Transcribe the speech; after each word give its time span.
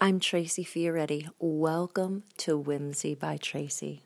I'm 0.00 0.20
Tracy 0.20 0.64
Fioretti. 0.64 1.28
Welcome 1.40 2.22
to 2.36 2.56
Whimsy 2.56 3.16
by 3.16 3.36
Tracy. 3.36 4.04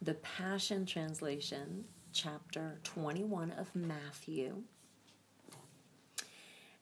The 0.00 0.14
Passion 0.14 0.86
Translation, 0.86 1.84
chapter 2.14 2.78
21 2.84 3.50
of 3.50 3.76
Matthew. 3.76 4.62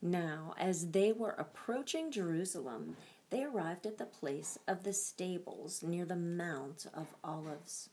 Now, 0.00 0.54
as 0.56 0.92
they 0.92 1.10
were 1.10 1.34
approaching 1.36 2.12
Jerusalem, 2.12 2.96
they 3.30 3.42
arrived 3.42 3.84
at 3.84 3.98
the 3.98 4.06
place 4.06 4.56
of 4.68 4.84
the 4.84 4.92
stables 4.92 5.82
near 5.82 6.04
the 6.04 6.14
Mount 6.14 6.86
of 6.94 7.08
Olives. 7.24 7.88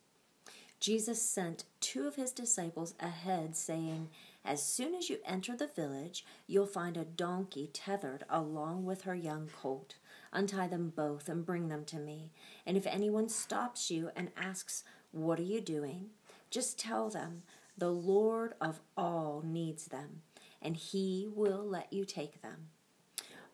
Jesus 0.80 1.20
sent 1.20 1.64
two 1.82 2.08
of 2.08 2.18
his 2.18 2.32
disciples 2.32 2.94
ahead, 3.00 3.56
saying, 3.56 4.10
As 4.48 4.64
soon 4.64 4.96
as 4.96 5.10
you 5.10 5.18
enter 5.26 5.58
the 5.58 5.68
village, 5.68 6.26
you'll 6.48 6.68
find 6.68 6.96
a 6.96 7.04
donkey 7.04 7.70
tethered 7.74 8.24
along 8.30 8.86
with 8.86 9.02
her 9.02 9.14
young 9.14 9.50
colt. 9.50 9.96
Untie 10.32 10.70
them 10.70 10.94
both 10.96 11.28
and 11.28 11.46
bring 11.46 11.68
them 11.68 11.84
to 11.84 11.98
me. 11.98 12.32
And 12.66 12.78
if 12.78 12.88
anyone 12.88 13.28
stops 13.28 13.92
you 13.92 14.10
and 14.16 14.32
asks, 14.38 14.86
What 15.12 15.38
are 15.38 15.44
you 15.44 15.60
doing? 15.60 16.12
just 16.50 16.80
tell 16.80 17.10
them, 17.10 17.44
The 17.78 17.92
Lord 17.92 18.54
of 18.62 18.80
all 18.96 19.44
needs 19.46 19.88
them, 19.88 20.22
and 20.62 20.78
he 20.78 21.28
will 21.30 21.66
let 21.66 21.92
you 21.92 22.06
take 22.06 22.42
them. 22.42 22.70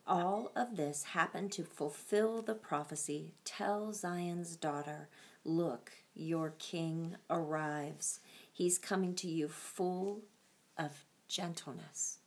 All 0.06 0.52
of 0.54 0.76
this 0.76 1.02
happened 1.02 1.50
to 1.52 1.64
fulfill 1.64 2.40
the 2.40 2.54
prophecy 2.54 3.34
Tell 3.44 3.92
Zion's 3.92 4.54
daughter, 4.54 5.08
Look, 5.44 5.90
your 6.14 6.54
king 6.60 7.16
arrives. 7.28 8.20
He's 8.52 8.78
coming 8.78 9.16
to 9.16 9.26
you 9.26 9.48
full 9.48 10.22
of 10.78 11.04
gentleness, 11.28 12.18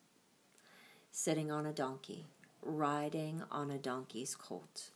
sitting 1.11 1.51
on 1.51 1.65
a 1.65 1.73
donkey, 1.73 2.25
riding 2.61 3.43
on 3.51 3.71
a 3.71 3.77
donkey's 3.77 4.35
colt. 4.35 4.91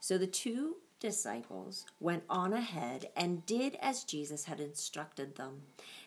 So 0.00 0.18
the 0.18 0.26
two 0.26 0.76
disciples 1.00 1.84
went 2.00 2.22
on 2.30 2.52
ahead 2.52 3.08
and 3.16 3.44
did 3.44 3.76
as 3.80 4.04
Jesus 4.04 4.44
had 4.44 4.60
instructed 4.60 5.36
them. 5.36 5.62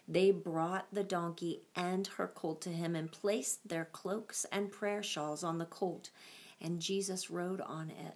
They 0.08 0.32
brought 0.32 0.88
the 0.92 1.04
donkey 1.04 1.62
and 1.76 2.08
her 2.08 2.28
colt 2.28 2.62
to 2.62 2.70
him 2.70 2.96
and 2.96 3.12
placed 3.12 3.68
their 3.68 3.86
cloaks 3.86 4.46
and 4.52 4.72
prayer 4.72 5.04
shawls 5.04 5.44
on 5.44 5.60
the 5.60 5.66
colt, 5.66 6.10
and 6.60 6.80
Jesus 6.80 7.30
rode 7.30 7.62
on 7.62 7.90
it. 7.90 8.16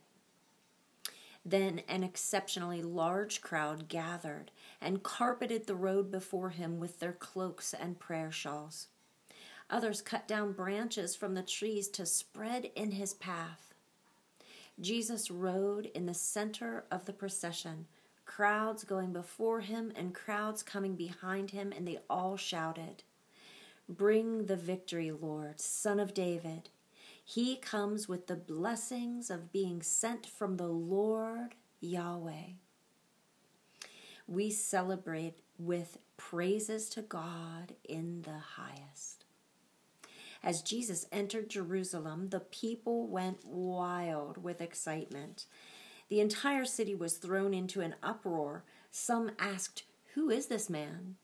Then 1.45 1.81
an 1.87 2.03
exceptionally 2.03 2.81
large 2.81 3.41
crowd 3.41 3.87
gathered 3.89 4.49
and 4.83 5.01
carpeted 5.01 5.65
the 5.65 5.75
road 5.75 6.11
before 6.11 6.49
him 6.49 6.79
with 6.79 6.99
their 6.99 7.13
cloaks 7.13 7.73
and 7.73 7.99
prayer 7.99 8.31
shawls. 8.31 8.87
Others 9.69 10.01
cut 10.01 10.27
down 10.27 10.51
branches 10.51 11.15
from 11.15 11.33
the 11.33 11.41
trees 11.41 11.87
to 11.87 12.05
spread 12.05 12.69
in 12.75 12.91
his 12.91 13.13
path. 13.13 13.73
Jesus 14.79 15.31
rode 15.31 15.85
in 15.87 16.05
the 16.05 16.13
center 16.13 16.83
of 16.91 17.05
the 17.05 17.13
procession, 17.13 17.85
crowds 18.25 18.83
going 18.83 19.13
before 19.13 19.61
him 19.61 19.91
and 19.95 20.13
crowds 20.13 20.63
coming 20.63 20.95
behind 20.95 21.51
him, 21.51 21.71
and 21.75 21.87
they 21.87 21.99
all 22.09 22.35
shouted, 22.37 23.03
Bring 23.87 24.45
the 24.45 24.55
victory, 24.55 25.11
Lord, 25.11 25.59
Son 25.59 25.99
of 25.99 26.13
David. 26.13 26.69
He 27.23 27.55
comes 27.55 28.09
with 28.09 28.27
the 28.27 28.35
blessings 28.35 29.29
of 29.29 29.51
being 29.51 29.81
sent 29.81 30.25
from 30.25 30.57
the 30.57 30.67
Lord 30.67 31.55
Yahweh. 31.79 32.62
We 34.27 34.49
celebrate 34.51 35.39
with 35.57 35.97
praises 36.17 36.89
to 36.89 37.01
God 37.01 37.75
in 37.83 38.21
the 38.23 38.39
highest. 38.57 39.25
As 40.43 40.61
Jesus 40.61 41.05
entered 41.11 41.49
Jerusalem, 41.49 42.29
the 42.29 42.41
people 42.41 43.07
went 43.07 43.45
wild 43.45 44.43
with 44.43 44.59
excitement. 44.59 45.45
The 46.09 46.19
entire 46.19 46.65
city 46.65 46.95
was 46.95 47.17
thrown 47.17 47.53
into 47.53 47.81
an 47.81 47.95
uproar. 48.03 48.65
Some 48.91 49.31
asked, 49.39 49.83
Who 50.15 50.29
is 50.29 50.47
this 50.47 50.69
man? 50.69 51.15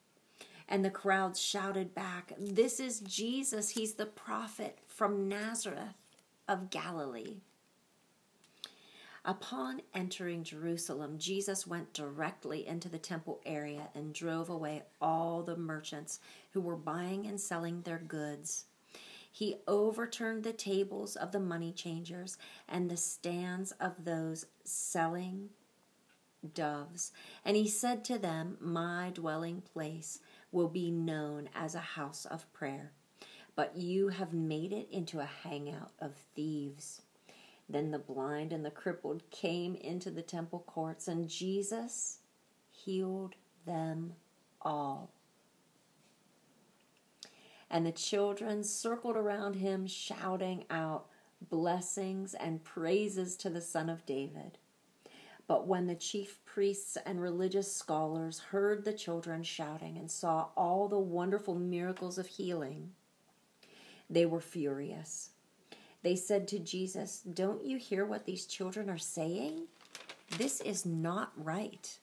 And 0.69 0.85
the 0.85 0.90
crowds 0.90 1.41
shouted 1.41 1.94
back, 1.94 2.31
This 2.38 2.79
is 2.79 3.02
Jesus. 3.02 3.72
He's 3.72 3.96
the 3.96 4.06
prophet 4.06 4.79
from 4.88 5.28
Nazareth 5.28 6.07
of 6.47 6.69
Galilee. 6.69 7.38
Upon 9.29 9.84
entering 9.94 10.44
Jerusalem, 10.44 11.19
Jesus 11.19 11.67
went 11.67 11.94
directly 11.94 12.66
into 12.66 12.90
the 12.90 12.97
temple 12.97 13.41
area 13.45 13.90
and 13.94 14.12
drove 14.12 14.50
away 14.50 14.81
all 15.00 15.44
the 15.44 15.56
merchants 15.56 16.19
who 16.53 16.62
were 16.62 16.75
buying 16.75 17.28
and 17.28 17.40
selling 17.40 17.84
their 17.84 18.00
goods. 18.00 18.66
He 19.31 19.57
overturned 19.67 20.44
the 20.44 20.51
tables 20.51 21.16
of 21.16 21.31
the 21.31 21.40
money 21.40 21.72
changers 21.72 22.40
and 22.67 22.90
the 22.90 22.97
stands 22.97 23.72
of 23.73 24.03
those 24.03 24.47
selling 24.63 25.50
doves. 26.56 27.11
And 27.46 27.56
he 27.56 27.67
said 27.67 28.03
to 28.06 28.17
them, 28.17 28.57
My 28.59 29.11
dwelling 29.13 29.61
place 29.61 30.22
will 30.51 30.69
be 30.69 30.90
known 30.90 31.50
as 31.53 31.75
a 31.75 31.79
house 31.79 32.25
of 32.25 32.51
prayer, 32.51 32.94
but 33.56 33.78
you 33.78 34.07
have 34.07 34.34
made 34.34 34.73
it 34.73 34.90
into 34.90 35.19
a 35.19 35.29
hangout 35.44 35.91
of 36.00 36.16
thieves. 36.34 37.03
Then 37.69 37.91
the 37.91 38.00
blind 38.00 38.52
and 38.52 38.66
the 38.66 38.72
crippled 38.72 39.30
came 39.30 39.75
into 39.75 40.09
the 40.09 40.24
temple 40.24 40.63
courts, 40.66 41.07
and 41.07 41.30
Jesus 41.30 42.19
healed 42.72 43.35
them 43.66 44.13
all. 44.62 45.12
And 47.69 47.85
the 47.85 47.91
children 47.91 48.63
circled 48.63 49.16
around 49.16 49.56
him, 49.56 49.85
shouting 49.85 50.66
out 50.72 51.06
blessings 51.50 52.34
and 52.34 52.63
praises 52.63 53.38
to 53.38 53.50
the 53.52 53.62
Son 53.62 53.88
of 53.88 54.06
David. 54.08 54.58
But 55.47 55.68
when 55.68 55.85
the 55.85 55.96
chief 55.96 56.44
priests 56.46 56.97
and 57.06 57.22
religious 57.22 57.72
scholars 57.72 58.40
heard 58.40 58.84
the 58.84 58.94
children 58.94 59.44
shouting 59.44 59.97
and 59.97 60.09
saw 60.09 60.50
all 60.58 60.88
the 60.88 61.00
wonderful 61.00 61.56
miracles 61.56 62.18
of 62.18 62.28
healing, 62.28 62.91
they 64.09 64.25
were 64.25 64.41
furious. 64.41 65.29
They 66.01 66.15
said 66.15 66.47
to 66.49 66.59
Jesus, 66.59 67.21
Don't 67.21 67.65
you 67.65 67.77
hear 67.77 68.05
what 68.05 68.25
these 68.25 68.45
children 68.45 68.89
are 68.89 68.97
saying? 68.97 69.63
This 70.37 70.61
is 70.61 70.85
not 70.85 71.31
right. 71.35 71.97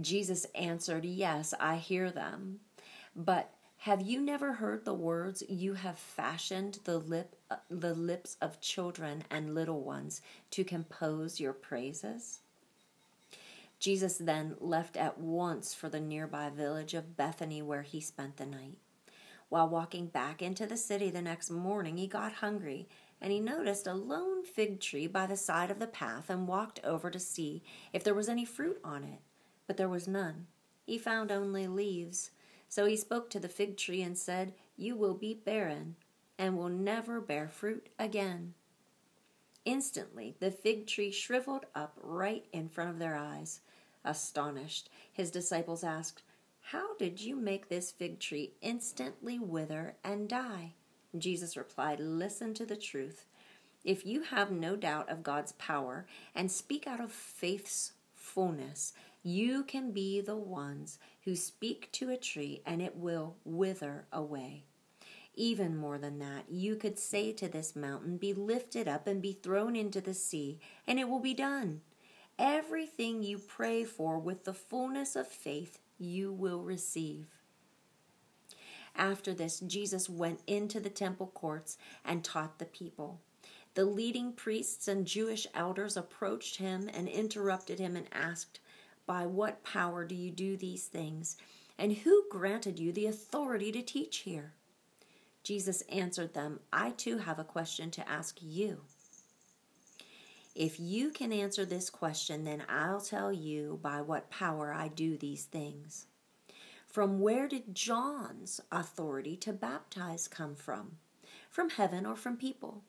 Jesus 0.00 0.46
answered, 0.54 1.04
Yes, 1.04 1.54
I 1.58 1.76
hear 1.76 2.10
them. 2.10 2.60
But 3.14 3.52
have 3.78 4.02
you 4.02 4.20
never 4.20 4.54
heard 4.54 4.84
the 4.84 4.94
words, 4.94 5.42
You 5.48 5.74
have 5.74 5.98
fashioned 5.98 6.80
the, 6.84 6.98
lip, 6.98 7.36
the 7.70 7.94
lips 7.94 8.36
of 8.40 8.60
children 8.60 9.24
and 9.30 9.54
little 9.54 9.82
ones 9.82 10.20
to 10.52 10.64
compose 10.64 11.40
your 11.40 11.52
praises? 11.52 12.40
Jesus 13.78 14.18
then 14.18 14.56
left 14.60 14.98
at 14.98 15.18
once 15.18 15.72
for 15.72 15.88
the 15.88 16.00
nearby 16.00 16.50
village 16.50 16.92
of 16.92 17.16
Bethany 17.16 17.62
where 17.62 17.82
he 17.82 18.00
spent 18.00 18.36
the 18.36 18.44
night. 18.44 18.76
While 19.50 19.68
walking 19.68 20.06
back 20.06 20.40
into 20.40 20.64
the 20.64 20.76
city 20.76 21.10
the 21.10 21.20
next 21.20 21.50
morning, 21.50 21.96
he 21.96 22.06
got 22.06 22.34
hungry 22.34 22.88
and 23.20 23.32
he 23.32 23.40
noticed 23.40 23.86
a 23.86 23.92
lone 23.92 24.44
fig 24.44 24.80
tree 24.80 25.08
by 25.08 25.26
the 25.26 25.36
side 25.36 25.72
of 25.72 25.80
the 25.80 25.88
path 25.88 26.30
and 26.30 26.48
walked 26.48 26.80
over 26.84 27.10
to 27.10 27.18
see 27.18 27.62
if 27.92 28.02
there 28.02 28.14
was 28.14 28.28
any 28.28 28.44
fruit 28.44 28.80
on 28.84 29.02
it. 29.02 29.18
But 29.66 29.76
there 29.76 29.88
was 29.88 30.06
none. 30.06 30.46
He 30.86 30.98
found 30.98 31.32
only 31.32 31.66
leaves. 31.66 32.30
So 32.68 32.86
he 32.86 32.96
spoke 32.96 33.28
to 33.30 33.40
the 33.40 33.48
fig 33.48 33.76
tree 33.76 34.02
and 34.02 34.16
said, 34.16 34.54
You 34.76 34.94
will 34.96 35.14
be 35.14 35.34
barren 35.34 35.96
and 36.38 36.56
will 36.56 36.68
never 36.68 37.20
bear 37.20 37.48
fruit 37.48 37.88
again. 37.98 38.54
Instantly, 39.64 40.36
the 40.38 40.52
fig 40.52 40.86
tree 40.86 41.10
shriveled 41.10 41.66
up 41.74 41.98
right 42.00 42.46
in 42.52 42.68
front 42.68 42.90
of 42.90 43.00
their 43.00 43.16
eyes. 43.16 43.60
Astonished, 44.04 44.88
his 45.12 45.30
disciples 45.30 45.82
asked, 45.84 46.22
How 46.60 46.96
did 46.96 47.20
you 47.20 47.36
make 47.36 47.68
this 47.68 47.90
fig 47.90 48.20
tree 48.20 48.52
instantly 48.60 49.38
wither 49.38 49.96
and 50.04 50.28
die? 50.28 50.74
Jesus 51.16 51.56
replied, 51.56 52.00
Listen 52.00 52.54
to 52.54 52.64
the 52.64 52.76
truth. 52.76 53.26
If 53.84 54.04
you 54.04 54.22
have 54.22 54.50
no 54.50 54.76
doubt 54.76 55.08
of 55.08 55.22
God's 55.22 55.52
power 55.52 56.06
and 56.34 56.50
speak 56.50 56.86
out 56.86 57.00
of 57.00 57.10
faith's 57.10 57.92
fullness, 58.14 58.92
you 59.22 59.64
can 59.64 59.90
be 59.90 60.20
the 60.20 60.36
ones 60.36 60.98
who 61.24 61.34
speak 61.34 61.90
to 61.92 62.10
a 62.10 62.16
tree 62.16 62.62
and 62.64 62.80
it 62.80 62.96
will 62.96 63.36
wither 63.44 64.06
away. 64.12 64.64
Even 65.34 65.76
more 65.76 65.98
than 65.98 66.18
that, 66.18 66.44
you 66.50 66.76
could 66.76 66.98
say 66.98 67.32
to 67.32 67.48
this 67.48 67.74
mountain, 67.74 68.16
Be 68.16 68.34
lifted 68.34 68.86
up 68.86 69.06
and 69.06 69.22
be 69.22 69.32
thrown 69.32 69.76
into 69.76 70.00
the 70.00 70.14
sea, 70.14 70.58
and 70.86 70.98
it 70.98 71.08
will 71.08 71.20
be 71.20 71.34
done. 71.34 71.80
Everything 72.38 73.22
you 73.22 73.38
pray 73.38 73.84
for 73.84 74.18
with 74.18 74.44
the 74.44 74.54
fullness 74.54 75.16
of 75.16 75.28
faith, 75.28 75.78
you 76.00 76.32
will 76.32 76.62
receive. 76.62 77.26
After 78.96 79.32
this, 79.32 79.60
Jesus 79.60 80.10
went 80.10 80.40
into 80.46 80.80
the 80.80 80.90
temple 80.90 81.30
courts 81.34 81.78
and 82.04 82.24
taught 82.24 82.58
the 82.58 82.64
people. 82.64 83.20
The 83.74 83.84
leading 83.84 84.32
priests 84.32 84.88
and 84.88 85.06
Jewish 85.06 85.46
elders 85.54 85.96
approached 85.96 86.56
him 86.56 86.90
and 86.92 87.08
interrupted 87.08 87.78
him 87.78 87.94
and 87.94 88.08
asked, 88.12 88.58
by 89.06 89.26
what 89.26 89.62
power 89.64 90.04
do 90.04 90.14
you 90.14 90.30
do 90.30 90.56
these 90.56 90.86
things? 90.86 91.36
And 91.78 91.92
who 91.92 92.24
granted 92.30 92.78
you 92.78 92.92
the 92.92 93.06
authority 93.06 93.72
to 93.72 93.82
teach 93.82 94.18
here? 94.18 94.54
Jesus 95.42 95.82
answered 95.82 96.34
them, 96.34 96.60
I 96.72 96.90
too 96.90 97.18
have 97.18 97.38
a 97.38 97.44
question 97.44 97.90
to 97.92 98.08
ask 98.08 98.38
you. 98.40 98.82
If 100.54 100.80
you 100.80 101.10
can 101.10 101.32
answer 101.32 101.64
this 101.64 101.90
question, 101.90 102.44
then 102.44 102.64
I'll 102.68 103.00
tell 103.00 103.32
you 103.32 103.78
by 103.82 104.02
what 104.02 104.30
power 104.30 104.72
I 104.72 104.88
do 104.88 105.16
these 105.16 105.44
things. 105.44 106.06
From 106.86 107.20
where 107.20 107.46
did 107.46 107.74
John's 107.74 108.60
authority 108.72 109.36
to 109.36 109.52
baptize 109.52 110.26
come 110.26 110.56
from? 110.56 110.98
From 111.48 111.70
heaven 111.70 112.04
or 112.04 112.16
from 112.16 112.36
people? 112.36 112.82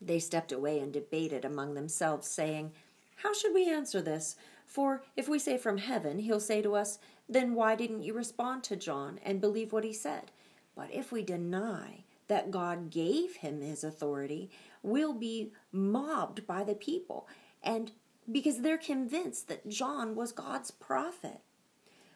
They 0.00 0.20
stepped 0.20 0.52
away 0.52 0.78
and 0.78 0.92
debated 0.92 1.44
among 1.44 1.74
themselves, 1.74 2.28
saying, 2.28 2.72
How 3.16 3.32
should 3.32 3.52
we 3.52 3.68
answer 3.68 4.00
this? 4.00 4.36
For 4.64 5.02
if 5.16 5.28
we 5.28 5.40
say 5.40 5.58
from 5.58 5.78
heaven, 5.78 6.20
he'll 6.20 6.40
say 6.40 6.62
to 6.62 6.76
us, 6.76 7.00
Then 7.28 7.54
why 7.54 7.74
didn't 7.74 8.04
you 8.04 8.14
respond 8.14 8.62
to 8.64 8.76
John 8.76 9.18
and 9.24 9.40
believe 9.40 9.72
what 9.72 9.84
he 9.84 9.92
said? 9.92 10.30
But 10.76 10.92
if 10.92 11.10
we 11.10 11.22
deny 11.22 12.04
that 12.28 12.50
God 12.50 12.90
gave 12.90 13.36
him 13.36 13.60
his 13.60 13.84
authority, 13.84 14.50
we'll 14.82 15.14
be 15.14 15.52
mobbed 15.70 16.46
by 16.46 16.64
the 16.64 16.74
people, 16.74 17.28
and 17.62 17.92
because 18.30 18.60
they're 18.60 18.78
convinced 18.78 19.48
that 19.48 19.68
John 19.68 20.14
was 20.14 20.32
God's 20.32 20.70
prophet. 20.70 21.40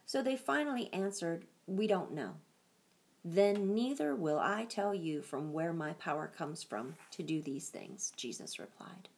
So 0.04 0.22
they 0.22 0.36
finally 0.36 0.92
answered, 0.92 1.46
We 1.66 1.86
don't 1.86 2.12
know. 2.12 2.34
Then 3.24 3.74
neither 3.74 4.14
will 4.14 4.38
I 4.38 4.66
tell 4.66 4.94
you 4.94 5.20
from 5.20 5.52
where 5.52 5.72
my 5.72 5.94
power 5.94 6.28
comes 6.28 6.62
from 6.62 6.94
to 7.10 7.24
do 7.24 7.42
these 7.42 7.68
things, 7.68 8.12
Jesus 8.16 8.60
replied. 8.60 9.08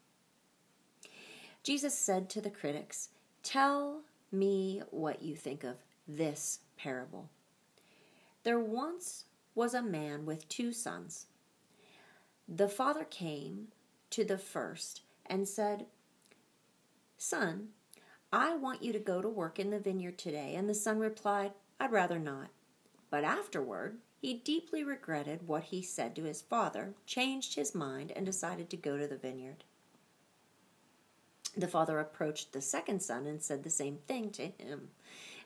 Jesus 1.62 1.96
said 1.96 2.30
to 2.30 2.40
the 2.40 2.50
critics, 2.50 3.10
Tell 3.42 4.00
me 4.32 4.82
what 4.90 5.22
you 5.22 5.36
think 5.36 5.62
of 5.62 5.76
this 6.06 6.60
parable. 6.78 7.28
There 8.44 8.58
once 8.58 9.26
was 9.54 9.74
a 9.74 9.82
man 9.82 10.24
with 10.24 10.48
two 10.48 10.72
sons. 10.72 11.26
The 12.48 12.68
father 12.68 13.04
came 13.04 13.68
to 14.10 14.24
the 14.24 14.38
first 14.38 15.02
and 15.26 15.46
said, 15.46 15.86
Son, 17.18 17.68
I 18.32 18.56
want 18.56 18.82
you 18.82 18.92
to 18.92 18.98
go 18.98 19.20
to 19.20 19.28
work 19.28 19.58
in 19.58 19.70
the 19.70 19.78
vineyard 19.78 20.18
today. 20.18 20.54
And 20.54 20.68
the 20.68 20.74
son 20.74 20.98
replied, 20.98 21.52
I'd 21.78 21.92
rather 21.92 22.18
not. 22.18 22.48
But 23.10 23.24
afterward, 23.24 23.98
he 24.20 24.34
deeply 24.34 24.82
regretted 24.82 25.46
what 25.46 25.64
he 25.64 25.82
said 25.82 26.16
to 26.16 26.24
his 26.24 26.40
father, 26.40 26.94
changed 27.06 27.54
his 27.54 27.74
mind, 27.74 28.12
and 28.16 28.24
decided 28.24 28.70
to 28.70 28.76
go 28.76 28.96
to 28.96 29.06
the 29.06 29.16
vineyard. 29.16 29.64
The 31.56 31.68
father 31.68 31.98
approached 31.98 32.52
the 32.52 32.60
second 32.60 33.02
son 33.02 33.26
and 33.26 33.42
said 33.42 33.62
the 33.62 33.70
same 33.70 33.98
thing 34.06 34.30
to 34.32 34.46
him. 34.46 34.88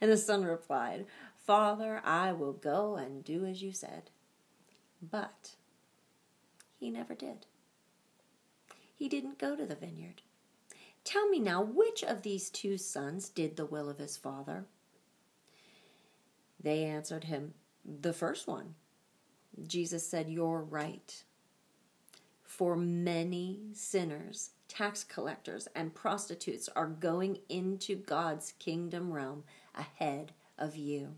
And 0.00 0.10
the 0.10 0.16
son 0.16 0.44
replied, 0.44 1.06
Father, 1.36 2.00
I 2.04 2.32
will 2.32 2.52
go 2.52 2.96
and 2.96 3.24
do 3.24 3.44
as 3.44 3.62
you 3.62 3.72
said. 3.72 4.10
But 5.00 5.56
he 6.82 6.90
never 6.90 7.14
did. 7.14 7.46
He 8.96 9.08
didn't 9.08 9.38
go 9.38 9.54
to 9.54 9.64
the 9.64 9.76
vineyard. 9.76 10.20
Tell 11.04 11.28
me 11.28 11.38
now, 11.38 11.62
which 11.62 12.02
of 12.02 12.22
these 12.22 12.50
two 12.50 12.76
sons 12.76 13.28
did 13.28 13.56
the 13.56 13.66
will 13.66 13.88
of 13.88 13.98
his 13.98 14.16
father? 14.16 14.64
They 16.60 16.82
answered 16.82 17.22
him, 17.22 17.54
The 17.84 18.12
first 18.12 18.48
one. 18.48 18.74
Jesus 19.64 20.04
said, 20.04 20.28
You're 20.28 20.62
right. 20.62 21.22
For 22.42 22.74
many 22.74 23.60
sinners, 23.74 24.50
tax 24.66 25.04
collectors, 25.04 25.68
and 25.76 25.94
prostitutes 25.94 26.68
are 26.74 26.88
going 26.88 27.38
into 27.48 27.94
God's 27.94 28.54
kingdom 28.58 29.12
realm 29.12 29.44
ahead 29.76 30.32
of 30.58 30.74
you. 30.74 31.14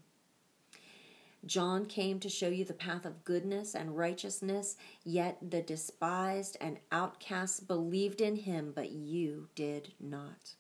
John 1.46 1.86
came 1.86 2.20
to 2.20 2.28
show 2.28 2.48
you 2.48 2.64
the 2.64 2.72
path 2.72 3.04
of 3.04 3.24
goodness 3.24 3.74
and 3.74 3.96
righteousness, 3.96 4.76
yet 5.04 5.38
the 5.42 5.62
despised 5.62 6.56
and 6.60 6.78
outcasts 6.90 7.60
believed 7.60 8.20
in 8.20 8.36
him, 8.36 8.72
but 8.74 8.90
you 8.90 9.48
did 9.54 9.92
not. 10.00 10.54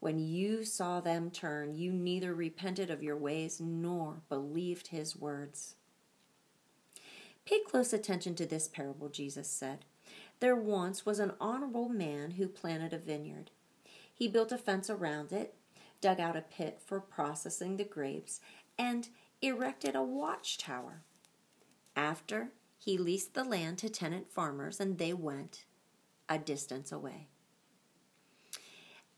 When 0.00 0.18
you 0.18 0.64
saw 0.64 1.00
them 1.00 1.30
turn, 1.30 1.74
you 1.74 1.92
neither 1.92 2.34
repented 2.34 2.90
of 2.90 3.02
your 3.02 3.16
ways 3.16 3.60
nor 3.60 4.22
believed 4.28 4.88
his 4.88 5.14
words. 5.14 5.74
Pay 7.44 7.60
close 7.60 7.92
attention 7.92 8.34
to 8.36 8.46
this 8.46 8.68
parable, 8.68 9.08
Jesus 9.08 9.48
said. 9.48 9.84
There 10.40 10.56
once 10.56 11.04
was 11.04 11.18
an 11.18 11.32
honorable 11.40 11.88
man 11.88 12.32
who 12.32 12.48
planted 12.48 12.92
a 12.92 12.98
vineyard. 12.98 13.50
He 14.12 14.28
built 14.28 14.52
a 14.52 14.58
fence 14.58 14.88
around 14.88 15.32
it, 15.32 15.54
dug 16.00 16.18
out 16.18 16.36
a 16.36 16.42
pit 16.42 16.80
for 16.84 17.00
processing 17.00 17.76
the 17.76 17.84
grapes, 17.84 18.40
and 18.78 19.08
erected 19.42 19.94
a 19.94 20.02
watchtower. 20.02 21.02
After, 21.96 22.52
he 22.78 22.96
leased 22.96 23.34
the 23.34 23.44
land 23.44 23.78
to 23.78 23.88
tenant 23.88 24.30
farmers, 24.30 24.80
and 24.80 24.98
they 24.98 25.12
went 25.12 25.64
a 26.28 26.38
distance 26.38 26.92
away. 26.92 27.28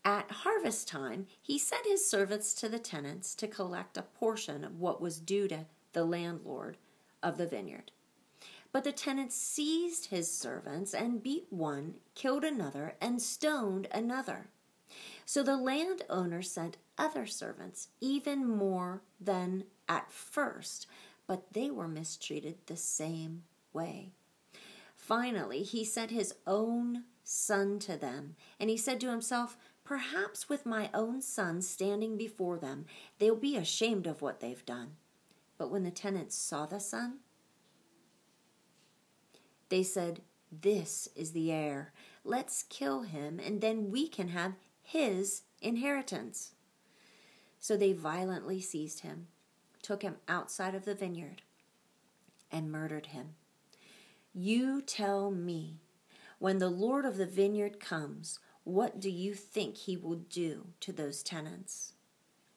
At 0.05 0.31
harvest 0.31 0.87
time, 0.87 1.27
he 1.41 1.57
sent 1.57 1.85
his 1.85 2.09
servants 2.09 2.53
to 2.55 2.67
the 2.67 2.79
tenants 2.79 3.35
to 3.35 3.47
collect 3.47 3.97
a 3.97 4.01
portion 4.01 4.63
of 4.63 4.79
what 4.79 4.99
was 4.99 5.19
due 5.19 5.47
to 5.47 5.65
the 5.93 6.03
landlord 6.03 6.77
of 7.21 7.37
the 7.37 7.47
vineyard. 7.47 7.91
But 8.73 8.83
the 8.83 8.91
tenants 8.91 9.35
seized 9.35 10.07
his 10.07 10.29
servants 10.29 10.93
and 10.93 11.23
beat 11.23 11.45
one, 11.51 11.95
killed 12.15 12.43
another, 12.43 12.95
and 12.99 13.21
stoned 13.21 13.87
another. 13.91 14.49
So 15.25 15.43
the 15.43 15.57
landowner 15.57 16.41
sent 16.41 16.77
other 16.97 17.25
servants, 17.25 17.89
even 18.01 18.47
more 18.47 19.01
than 19.19 19.65
at 19.87 20.11
first, 20.11 20.87
but 21.27 21.53
they 21.53 21.69
were 21.69 21.87
mistreated 21.87 22.57
the 22.65 22.77
same 22.77 23.43
way. 23.71 24.11
Finally, 24.95 25.63
he 25.63 25.83
sent 25.83 26.11
his 26.11 26.35
own 26.45 27.03
son 27.23 27.79
to 27.79 27.97
them, 27.97 28.35
and 28.59 28.69
he 28.69 28.77
said 28.77 28.99
to 29.01 29.09
himself, 29.09 29.57
Perhaps 29.83 30.47
with 30.47 30.65
my 30.65 30.89
own 30.93 31.21
son 31.21 31.61
standing 31.61 32.15
before 32.15 32.57
them, 32.57 32.85
they'll 33.19 33.35
be 33.35 33.57
ashamed 33.57 34.07
of 34.07 34.21
what 34.21 34.39
they've 34.39 34.65
done. 34.65 34.91
But 35.57 35.69
when 35.69 35.83
the 35.83 35.91
tenants 35.91 36.37
saw 36.37 36.65
the 36.65 36.79
son, 36.79 37.19
they 39.69 39.83
said, 39.83 40.21
This 40.51 41.09
is 41.15 41.31
the 41.31 41.51
heir. 41.51 41.91
Let's 42.23 42.63
kill 42.63 43.01
him, 43.01 43.39
and 43.39 43.59
then 43.59 43.91
we 43.91 44.07
can 44.07 44.29
have 44.29 44.53
his 44.83 45.43
inheritance. 45.61 46.51
So 47.59 47.75
they 47.75 47.93
violently 47.93 48.61
seized 48.61 48.99
him 48.99 49.27
took 49.83 50.01
him 50.01 50.15
outside 50.27 50.73
of 50.73 50.85
the 50.85 50.95
vineyard 50.95 51.43
and 52.51 52.71
murdered 52.71 53.07
him. 53.07 53.35
You 54.33 54.81
tell 54.81 55.29
me, 55.29 55.81
when 56.39 56.57
the 56.57 56.69
Lord 56.69 57.05
of 57.05 57.17
the 57.17 57.27
vineyard 57.27 57.79
comes, 57.79 58.39
what 58.63 58.99
do 58.99 59.09
you 59.09 59.35
think 59.35 59.77
he 59.77 59.95
will 59.95 60.15
do 60.15 60.67
to 60.79 60.91
those 60.91 61.21
tenants? 61.21 61.93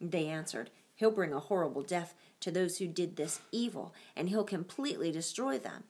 They 0.01 0.27
answered, 0.27 0.71
He'll 0.95 1.11
bring 1.11 1.35
a 1.35 1.41
horrible 1.41 1.83
death 1.83 2.15
to 2.41 2.51
those 2.51 2.79
who 2.79 2.87
did 2.87 3.17
this 3.17 3.41
evil, 3.53 3.93
and 4.17 4.31
he'll 4.31 4.45
completely 4.45 5.13
destroy 5.13 5.59
them. 5.59 5.85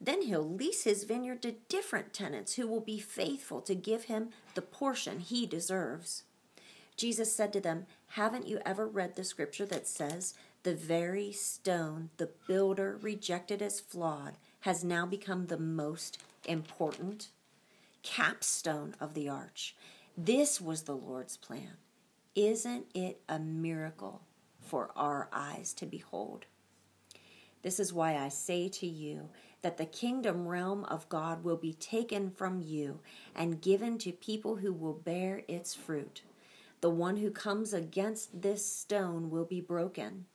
Then 0.00 0.22
he'll 0.22 0.48
lease 0.48 0.84
his 0.84 1.04
vineyard 1.04 1.42
to 1.42 1.56
different 1.68 2.12
tenants 2.12 2.54
who 2.54 2.66
will 2.66 2.80
be 2.80 2.98
faithful 2.98 3.60
to 3.62 3.74
give 3.74 4.04
him 4.04 4.30
the 4.54 4.62
portion 4.62 5.20
he 5.20 5.46
deserves. 5.46 6.22
Jesus 6.96 7.34
said 7.34 7.52
to 7.52 7.60
them, 7.60 7.86
Haven't 8.08 8.48
you 8.48 8.60
ever 8.64 8.86
read 8.86 9.16
the 9.16 9.24
scripture 9.24 9.66
that 9.66 9.86
says, 9.86 10.34
the 10.62 10.74
very 10.74 11.32
stone 11.32 12.10
the 12.18 12.30
builder 12.46 12.98
rejected 13.00 13.62
as 13.62 13.80
flawed 13.80 14.34
has 14.60 14.84
now 14.84 15.06
become 15.06 15.46
the 15.46 15.58
most 15.58 16.18
important 16.46 17.28
capstone 18.02 18.94
of 19.00 19.14
the 19.14 19.28
arch. 19.28 19.74
This 20.16 20.60
was 20.60 20.82
the 20.82 20.96
Lord's 20.96 21.36
plan. 21.36 21.76
Isn't 22.34 22.86
it 22.94 23.20
a 23.28 23.38
miracle 23.38 24.22
for 24.60 24.90
our 24.94 25.28
eyes 25.32 25.72
to 25.74 25.86
behold? 25.86 26.46
This 27.62 27.80
is 27.80 27.92
why 27.92 28.16
I 28.16 28.28
say 28.28 28.68
to 28.68 28.86
you 28.86 29.28
that 29.62 29.76
the 29.76 29.86
kingdom 29.86 30.46
realm 30.46 30.84
of 30.84 31.08
God 31.08 31.44
will 31.44 31.56
be 31.56 31.74
taken 31.74 32.30
from 32.30 32.60
you 32.60 33.00
and 33.34 33.60
given 33.60 33.98
to 33.98 34.12
people 34.12 34.56
who 34.56 34.72
will 34.72 34.94
bear 34.94 35.42
its 35.48 35.74
fruit. 35.74 36.22
The 36.80 36.90
one 36.90 37.18
who 37.18 37.30
comes 37.30 37.74
against 37.74 38.42
this 38.42 38.64
stone 38.64 39.30
will 39.30 39.44
be 39.44 39.60
broken 39.60 40.26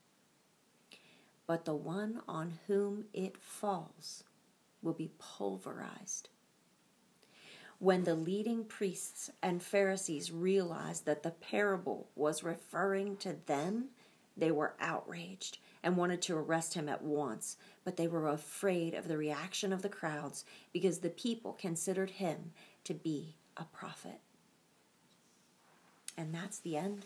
but 1.48 1.66
the 1.66 1.76
one 1.76 2.22
on 2.28 2.60
whom 2.68 3.06
it 3.14 3.38
falls 3.38 4.24
will 4.82 4.94
be 4.94 5.12
pulverized. 5.20 6.30
When 7.80 8.04
the 8.04 8.16
leading 8.16 8.64
priests 8.64 9.30
and 9.44 9.62
Pharisees 9.62 10.32
realized 10.32 11.06
that 11.06 11.24
the 11.24 11.32
parable 11.32 12.08
was 12.16 12.44
referring 12.44 13.18
to 13.18 13.36
them, 13.46 13.90
they 14.38 14.52
were 14.52 14.76
outraged 14.80 15.60
and 15.86 15.96
wanted 15.96 16.20
to 16.24 16.36
arrest 16.36 16.74
him 16.74 16.90
at 16.90 17.04
once, 17.04 17.58
but 17.84 17.96
they 17.96 18.08
were 18.08 18.28
afraid 18.28 18.96
of 18.96 19.08
the 19.08 19.18
reaction 19.18 19.72
of 19.72 19.84
the 19.84 19.88
crowds 19.88 20.44
because 20.74 20.98
the 20.98 21.12
people 21.12 21.54
considered 21.54 22.10
him 22.10 22.52
to 22.84 22.96
be 22.96 23.36
a 23.56 23.66
prophet. 23.66 24.20
And 26.18 26.34
that's 26.34 26.58
the 26.58 26.76
end 26.76 27.06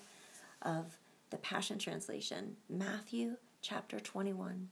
of 0.61 0.97
the 1.29 1.37
Passion 1.37 1.77
Translation. 1.77 2.55
Matthew 2.69 3.35
chapter 3.61 3.99
21. 3.99 4.69